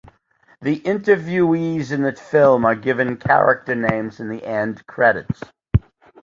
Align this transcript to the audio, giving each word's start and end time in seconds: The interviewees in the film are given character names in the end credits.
The 0.63 0.79
interviewees 0.79 1.91
in 1.91 2.01
the 2.01 2.11
film 2.13 2.65
are 2.65 2.73
given 2.73 3.17
character 3.17 3.75
names 3.75 4.19
in 4.19 4.29
the 4.29 4.43
end 4.43 4.83
credits. 4.87 5.43